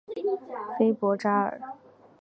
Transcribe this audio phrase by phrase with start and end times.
[0.79, 1.61] 丰博扎尔。